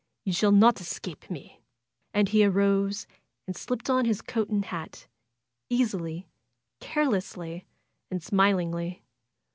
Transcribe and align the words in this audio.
You 0.23 0.33
shall 0.33 0.51
not 0.51 0.81
escape 0.81 1.29
me!" 1.29 1.61
And 2.15 2.27
he 2.29 2.43
arose 2.43 3.05
and 3.45 3.55
slipped 3.55 3.87
on 3.87 4.05
his 4.05 4.23
coat 4.23 4.49
and 4.49 4.65
hat— 4.65 5.05
easily, 5.69 6.27
carelessly, 6.79 7.67
and 8.09 8.23
smilingly. 8.23 9.03